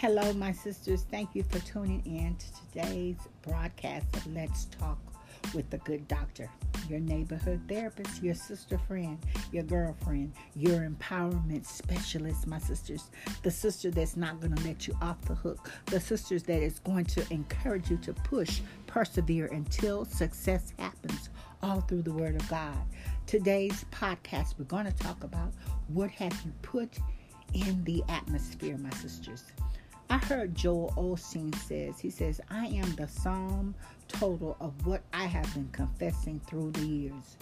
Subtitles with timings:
[0.00, 1.04] Hello, my sisters.
[1.10, 4.96] Thank you for tuning in to today's broadcast of Let's Talk
[5.52, 6.48] with the Good Doctor,
[6.88, 9.18] your neighborhood therapist, your sister friend,
[9.52, 13.10] your girlfriend, your empowerment specialist, my sisters.
[13.42, 16.78] The sister that's not going to let you off the hook, the sisters that is
[16.78, 21.28] going to encourage you to push, persevere until success happens,
[21.62, 22.78] all through the Word of God.
[23.26, 25.52] Today's podcast, we're going to talk about
[25.88, 26.98] what have you put
[27.52, 29.44] in the atmosphere, my sisters.
[30.10, 33.76] I heard Joel Osteen says, he says, I am the sum
[34.08, 37.36] total of what I have been confessing through the years.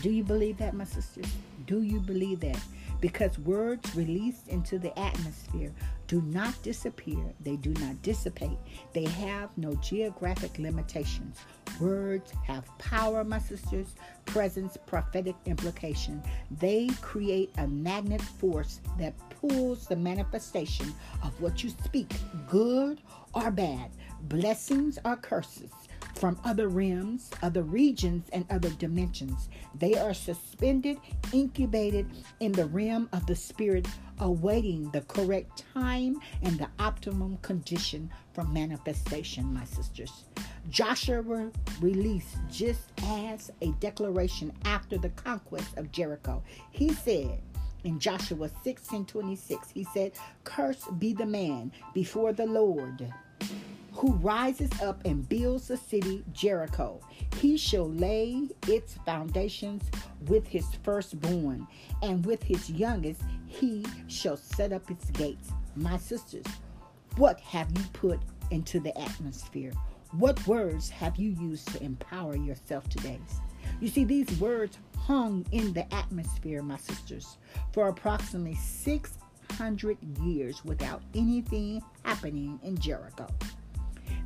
[0.00, 1.26] Do you believe that, my sisters?
[1.66, 2.60] Do you believe that?
[3.00, 5.72] Because words released into the atmosphere
[6.08, 8.58] do not disappear, they do not dissipate,
[8.94, 11.36] they have no geographic limitations.
[11.80, 13.94] Words have power, my sisters,
[14.24, 16.22] presence, prophetic implication.
[16.50, 20.92] They create a magnet force that pulls the manifestation
[21.22, 22.12] of what you speak,
[22.48, 23.00] good
[23.34, 23.90] or bad,
[24.22, 25.70] blessings or curses
[26.14, 29.48] from other realms, other regions, and other dimensions.
[29.78, 30.98] They are suspended,
[31.32, 33.86] incubated in the realm of the spirit,
[34.20, 40.24] awaiting the correct time and the optimum condition for manifestation, my sisters.
[40.70, 46.42] Joshua released just as a declaration after the conquest of Jericho.
[46.70, 47.40] He said,
[47.84, 50.12] in Joshua 16 26, he said,
[50.44, 53.12] Cursed be the man before the Lord
[53.98, 57.00] who rises up and builds the city Jericho.
[57.36, 59.82] He shall lay its foundations
[60.28, 61.66] with his firstborn,
[62.00, 65.50] and with his youngest he shall set up its gates.
[65.74, 66.44] My sisters,
[67.16, 68.20] what have you put
[68.52, 69.72] into the atmosphere?
[70.12, 73.18] What words have you used to empower yourself today?
[73.80, 77.38] You see, these words hung in the atmosphere, my sisters,
[77.72, 83.26] for approximately 600 years without anything happening in Jericho.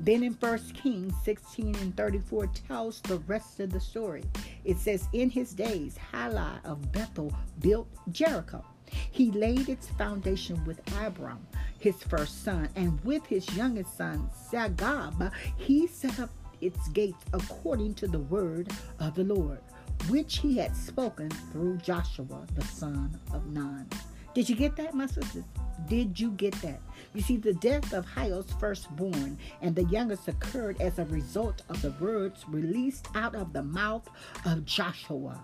[0.00, 4.24] Then in 1 Kings 16 and 34 tells the rest of the story.
[4.64, 8.64] It says, In his days, Hieli of Bethel built Jericho.
[9.10, 11.46] He laid its foundation with Abiram,
[11.78, 17.94] his first son, and with his youngest son, Segub, he set up its gates according
[17.94, 18.68] to the word
[18.98, 19.60] of the Lord,
[20.08, 23.88] which he had spoken through Joshua, the son of Nun.
[24.32, 25.44] Did you get that, my sisters?
[25.86, 26.80] Did you get that?
[27.14, 31.82] You see, the death of Hiel's firstborn and the youngest occurred as a result of
[31.82, 34.08] the words released out of the mouth
[34.44, 35.42] of Joshua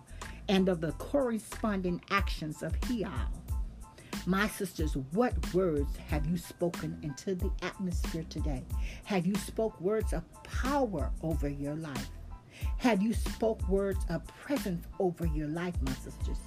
[0.49, 3.11] and of the corresponding actions of Hiel.
[4.25, 8.65] My sisters, what words have you spoken into the atmosphere today?
[9.05, 12.11] Have you spoke words of power over your life?
[12.79, 16.39] Have you spoke words of presence over your life, my sisters?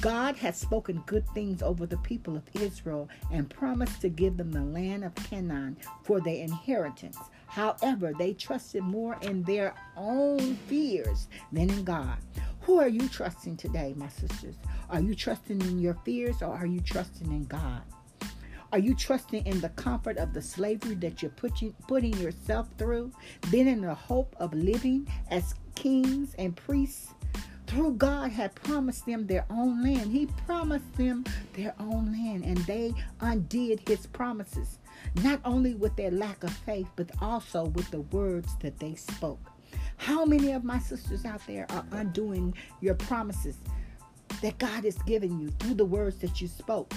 [0.00, 4.50] God has spoken good things over the people of Israel and promised to give them
[4.50, 7.18] the land of Canaan for their inheritance.
[7.46, 12.16] However, they trusted more in their own fears than in God.
[12.62, 14.56] Who are you trusting today, my sisters?
[14.90, 17.82] Are you trusting in your fears or are you trusting in God?
[18.72, 23.12] Are you trusting in the comfort of the slavery that you're putting, putting yourself through?
[23.42, 27.14] Then, in the hope of living as kings and priests
[27.74, 30.12] through God had promised them their own land.
[30.12, 31.24] He promised them
[31.54, 34.78] their own land, and they undid his promises,
[35.24, 39.40] not only with their lack of faith, but also with the words that they spoke.
[39.96, 43.56] How many of my sisters out there are undoing your promises
[44.40, 46.94] that God has given you through the words that you spoke?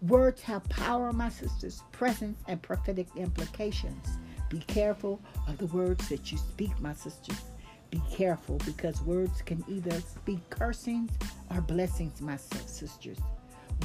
[0.00, 4.06] Words have power, my sisters, presence, and prophetic implications.
[4.48, 7.40] Be careful of the words that you speak, my sisters.
[7.90, 11.10] Be careful because words can either speak cursings
[11.50, 13.18] or blessings, my sisters.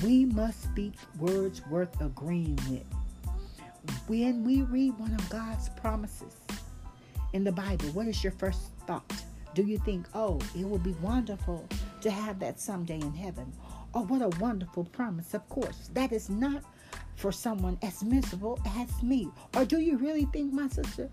[0.04, 2.86] We must speak words worth agreeing with.
[4.08, 6.36] When we read one of God's promises
[7.34, 9.24] in the Bible, what is your first thought?
[9.54, 11.68] Do you think, oh, it will be wonderful
[12.02, 13.52] to have that someday in heaven?
[13.94, 15.34] Oh, what a wonderful promise.
[15.34, 16.64] Of course, that is not
[17.16, 19.29] for someone as miserable as me.
[19.56, 21.09] Or do you really think, my sister?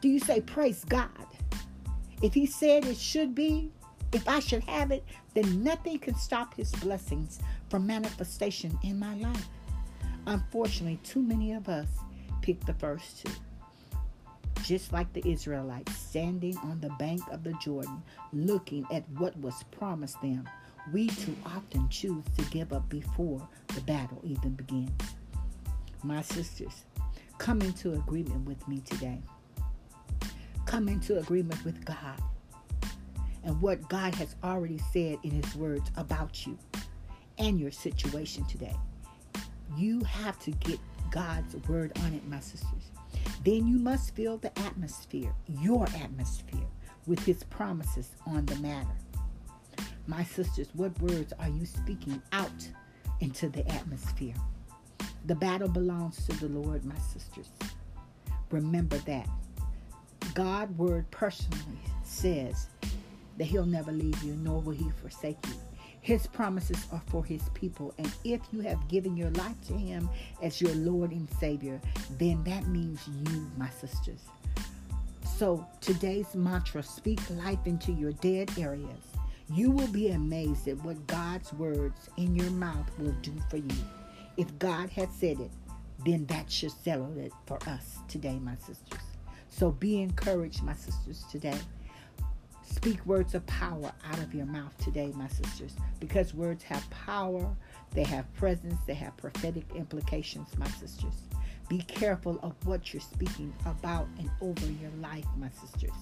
[0.00, 1.08] Do you say, praise God?
[2.22, 3.70] If he said it should be,
[4.12, 5.04] if I should have it,
[5.34, 9.48] then nothing can stop his blessings from manifestation in my life.
[10.26, 11.88] Unfortunately, too many of us
[12.40, 13.32] pick the first two.
[14.62, 18.00] Just like the Israelites standing on the bank of the Jordan,
[18.32, 20.48] looking at what was promised them,
[20.92, 24.90] we too often choose to give up before the battle even begins.
[26.04, 26.84] My sisters,
[27.38, 29.20] come into agreement with me today
[30.72, 32.18] come into agreement with God
[33.44, 36.56] and what God has already said in His words about you
[37.36, 38.74] and your situation today.
[39.76, 40.80] You have to get
[41.10, 42.90] God's word on it, my sisters.
[43.44, 46.66] Then you must fill the atmosphere, your atmosphere,
[47.06, 48.96] with his promises on the matter.
[50.06, 52.66] My sisters, what words are you speaking out
[53.20, 54.36] into the atmosphere?
[55.26, 57.50] The battle belongs to the Lord, my sisters.
[58.50, 59.28] Remember that.
[60.34, 62.68] God word personally says
[63.38, 65.54] that he'll never leave you, nor will he forsake you.
[66.00, 67.94] His promises are for his people.
[67.98, 70.10] And if you have given your life to him
[70.42, 71.80] as your Lord and Savior,
[72.18, 74.20] then that means you, my sisters.
[75.36, 79.00] So today's mantra speak life into your dead areas.
[79.48, 83.76] You will be amazed at what God's words in your mouth will do for you.
[84.36, 85.50] If God has said it,
[86.04, 89.11] then that should settle it for us today, my sisters.
[89.52, 91.58] So be encouraged, my sisters, today.
[92.64, 97.46] Speak words of power out of your mouth today, my sisters, because words have power,
[97.92, 101.14] they have presence, they have prophetic implications, my sisters.
[101.68, 105.96] Be careful of what you're speaking about and over your life, my sisters.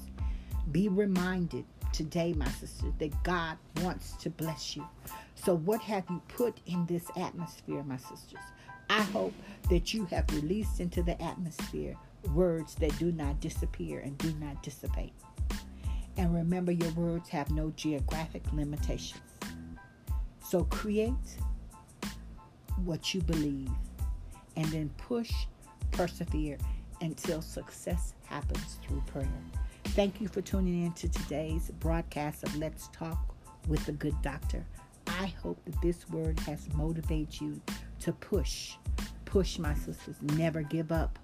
[0.71, 4.87] Be reminded today, my sisters, that God wants to bless you.
[5.35, 8.45] So, what have you put in this atmosphere, my sisters?
[8.89, 9.35] I hope
[9.71, 11.97] that you have released into the atmosphere
[12.35, 15.13] words that do not disappear and do not dissipate.
[16.17, 19.23] And remember, your words have no geographic limitations.
[20.45, 21.15] So create
[22.85, 23.71] what you believe
[24.57, 25.33] and then push,
[25.91, 26.59] persevere
[27.01, 29.29] until success happens through prayer.
[29.85, 33.35] Thank you for tuning in to today's broadcast of Let's Talk
[33.69, 34.65] with the Good Doctor.
[35.07, 37.61] I hope that this word has motivated you
[38.01, 38.75] to push.
[39.25, 40.17] Push, my sisters.
[40.21, 41.19] Never give up.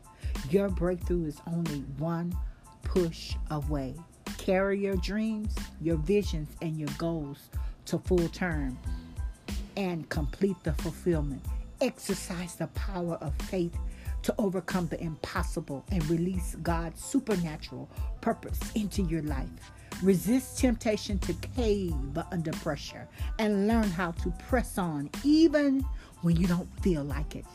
[0.51, 2.37] Your breakthrough is only one
[2.83, 3.95] push away.
[4.39, 7.51] Carry your dreams, your visions, and your goals
[7.87, 8.79] to full term
[9.77, 11.43] and complete the fulfillment.
[11.81, 13.77] Exercise the power of faith
[14.23, 17.89] to overcome the impossible and release God's supernatural
[18.21, 19.49] purpose into your life.
[20.03, 21.95] Resist temptation to cave
[22.33, 23.09] under pressure
[23.39, 25.85] and learn how to press on even
[26.23, 27.47] when you don't feel like it.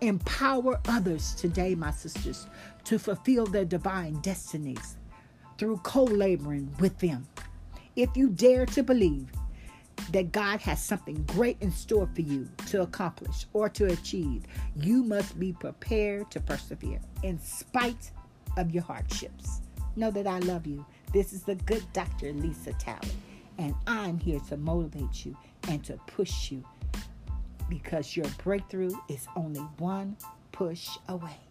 [0.00, 2.46] Empower others today, my sisters,
[2.84, 4.96] to fulfill their divine destinies
[5.58, 7.26] through co laboring with them.
[7.94, 9.30] If you dare to believe
[10.10, 14.44] that God has something great in store for you to accomplish or to achieve,
[14.76, 18.10] you must be prepared to persevere in spite
[18.58, 19.62] of your hardships.
[19.96, 20.84] Know that I love you.
[21.12, 22.34] This is the good Dr.
[22.34, 23.16] Lisa Talley,
[23.56, 25.36] and I'm here to motivate you
[25.68, 26.62] and to push you
[27.68, 30.16] because your breakthrough is only one
[30.52, 31.45] push away.